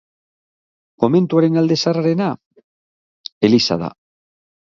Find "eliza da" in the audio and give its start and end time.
3.51-3.93